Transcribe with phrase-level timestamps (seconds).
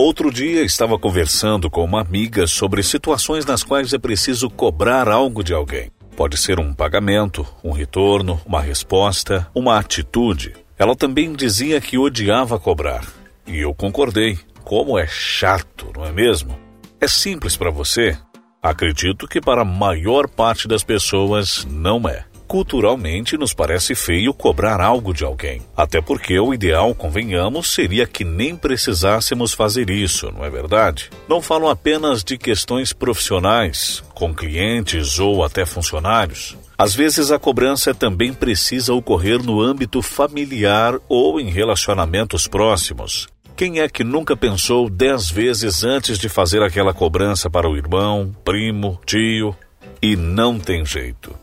[0.00, 5.42] Outro dia estava conversando com uma amiga sobre situações nas quais é preciso cobrar algo
[5.42, 5.90] de alguém.
[6.16, 10.54] Pode ser um pagamento, um retorno, uma resposta, uma atitude.
[10.78, 13.04] Ela também dizia que odiava cobrar.
[13.44, 14.38] E eu concordei.
[14.62, 16.56] Como é chato, não é mesmo?
[17.00, 18.16] É simples para você?
[18.62, 22.24] Acredito que para a maior parte das pessoas não é.
[22.48, 25.60] Culturalmente, nos parece feio cobrar algo de alguém.
[25.76, 31.10] Até porque o ideal, convenhamos, seria que nem precisássemos fazer isso, não é verdade?
[31.28, 36.56] Não falo apenas de questões profissionais, com clientes ou até funcionários.
[36.78, 43.28] Às vezes a cobrança também precisa ocorrer no âmbito familiar ou em relacionamentos próximos.
[43.54, 48.34] Quem é que nunca pensou dez vezes antes de fazer aquela cobrança para o irmão,
[48.42, 49.54] primo, tio?
[50.00, 51.34] E não tem jeito.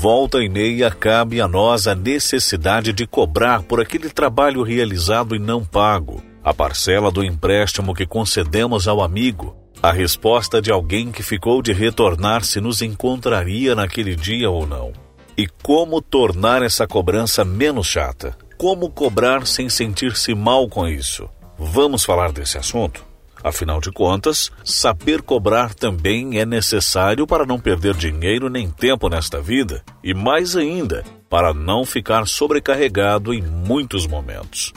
[0.00, 5.38] Volta e meia cabe a nós a necessidade de cobrar por aquele trabalho realizado e
[5.38, 11.22] não pago, a parcela do empréstimo que concedemos ao amigo, a resposta de alguém que
[11.22, 14.90] ficou de retornar se nos encontraria naquele dia ou não.
[15.36, 18.34] E como tornar essa cobrança menos chata?
[18.56, 21.28] Como cobrar sem sentir-se mal com isso?
[21.58, 23.09] Vamos falar desse assunto?
[23.42, 29.40] Afinal de contas, saber cobrar também é necessário para não perder dinheiro nem tempo nesta
[29.40, 34.72] vida e, mais ainda, para não ficar sobrecarregado em muitos momentos.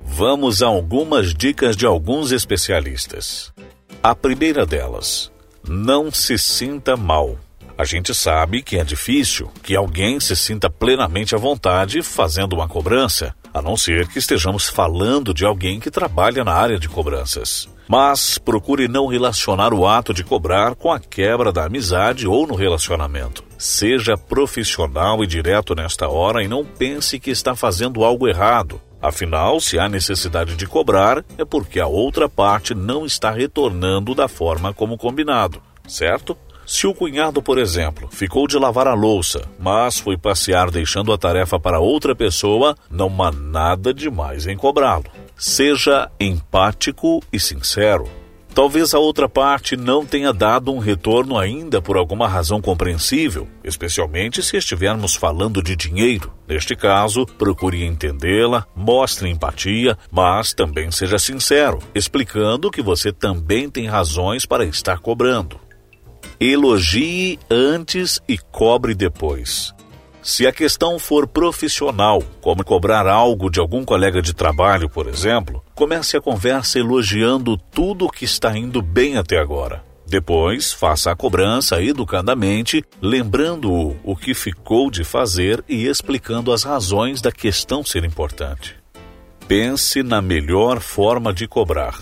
[0.00, 3.52] Vamos a algumas dicas de alguns especialistas.
[4.02, 5.32] A primeira delas:
[5.66, 7.38] não se sinta mal.
[7.76, 12.68] A gente sabe que é difícil que alguém se sinta plenamente à vontade fazendo uma
[12.68, 17.68] cobrança, a não ser que estejamos falando de alguém que trabalha na área de cobranças.
[17.88, 22.56] Mas procure não relacionar o ato de cobrar com a quebra da amizade ou no
[22.56, 23.44] relacionamento.
[23.56, 28.80] Seja profissional e direto nesta hora e não pense que está fazendo algo errado.
[29.00, 34.26] Afinal, se há necessidade de cobrar, é porque a outra parte não está retornando da
[34.26, 36.36] forma como combinado, certo?
[36.66, 41.18] Se o cunhado, por exemplo, ficou de lavar a louça, mas foi passear deixando a
[41.18, 45.04] tarefa para outra pessoa, não há nada demais em cobrá-lo.
[45.36, 48.08] Seja empático e sincero.
[48.54, 54.40] Talvez a outra parte não tenha dado um retorno ainda por alguma razão compreensível, especialmente
[54.44, 56.32] se estivermos falando de dinheiro.
[56.46, 63.88] Neste caso, procure entendê-la, mostre empatia, mas também seja sincero, explicando que você também tem
[63.88, 65.63] razões para estar cobrando.
[66.46, 69.72] Elogie antes e cobre depois.
[70.22, 75.64] Se a questão for profissional, como cobrar algo de algum colega de trabalho, por exemplo,
[75.74, 79.82] comece a conversa elogiando tudo o que está indo bem até agora.
[80.06, 87.22] Depois, faça a cobrança educadamente, lembrando-o o que ficou de fazer e explicando as razões
[87.22, 88.76] da questão ser importante.
[89.48, 91.98] Pense na melhor forma de cobrar.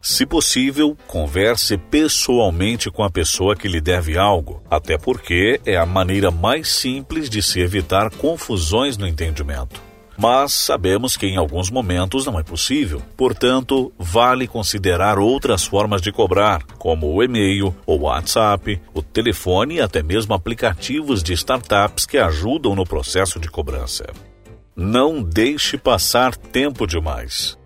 [0.00, 5.84] Se possível, converse pessoalmente com a pessoa que lhe deve algo, até porque é a
[5.84, 9.82] maneira mais simples de se evitar confusões no entendimento.
[10.16, 16.10] Mas sabemos que em alguns momentos não é possível, portanto, vale considerar outras formas de
[16.10, 22.18] cobrar, como o e-mail, o WhatsApp, o telefone e até mesmo aplicativos de startups que
[22.18, 24.06] ajudam no processo de cobrança.
[24.74, 27.57] Não deixe passar tempo demais.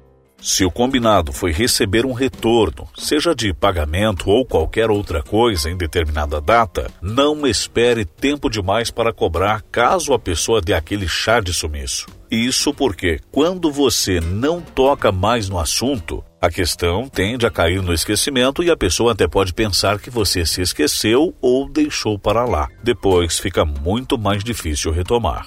[0.43, 5.77] Se o combinado foi receber um retorno, seja de pagamento ou qualquer outra coisa em
[5.77, 11.55] determinada data, não espere tempo demais para cobrar caso a pessoa dê aquele chá de
[11.55, 12.07] sumiço.
[12.29, 17.95] Isso porque, quando você não toca mais no assunto, a questão tende a cair no
[17.95, 22.69] esquecimento e a pessoa até pode pensar que você se esqueceu ou deixou para lá.
[22.83, 25.47] Depois fica muito mais difícil retomar.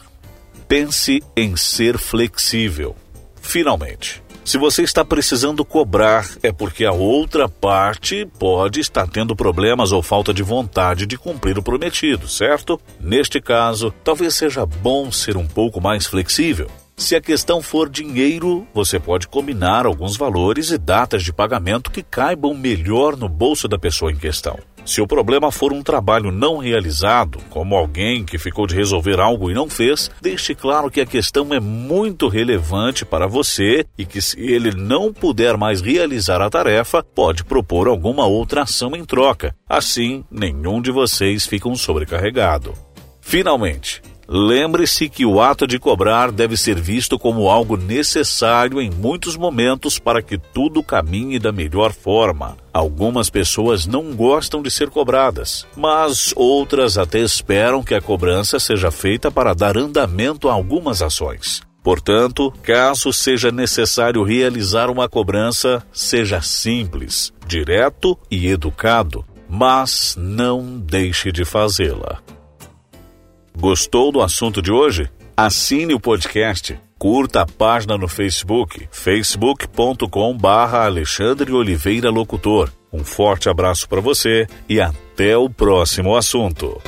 [0.69, 2.95] Pense em ser flexível.
[3.41, 9.91] Finalmente, se você está precisando cobrar, é porque a outra parte pode estar tendo problemas
[9.91, 12.79] ou falta de vontade de cumprir o prometido, certo?
[12.99, 16.69] Neste caso, talvez seja bom ser um pouco mais flexível.
[16.95, 22.03] Se a questão for dinheiro, você pode combinar alguns valores e datas de pagamento que
[22.03, 24.59] caibam melhor no bolso da pessoa em questão.
[24.85, 29.49] Se o problema for um trabalho não realizado, como alguém que ficou de resolver algo
[29.49, 34.21] e não fez, deixe claro que a questão é muito relevante para você e que,
[34.21, 39.55] se ele não puder mais realizar a tarefa, pode propor alguma outra ação em troca.
[39.67, 42.73] Assim, nenhum de vocês fica sobrecarregado.
[43.19, 49.37] Finalmente, Lembre-se que o ato de cobrar deve ser visto como algo necessário em muitos
[49.37, 52.57] momentos para que tudo caminhe da melhor forma.
[52.73, 58.89] Algumas pessoas não gostam de ser cobradas, mas outras até esperam que a cobrança seja
[58.89, 61.61] feita para dar andamento a algumas ações.
[61.83, 71.31] Portanto, caso seja necessário realizar uma cobrança, seja simples, direto e educado, mas não deixe
[71.31, 72.23] de fazê-la.
[73.57, 75.09] Gostou do assunto de hoje?
[75.35, 82.69] Assine o podcast, curta a página no Facebook, facebook.com barra Alexandre Oliveira Locutor.
[82.91, 86.81] Um forte abraço para você e até o próximo assunto.